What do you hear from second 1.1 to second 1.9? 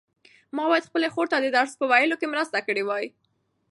خور ته د درس په